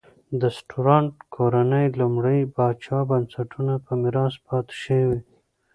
[0.39, 5.19] د سټورات کورنۍ لومړي پاچا بنسټونه په میراث پاتې شوې.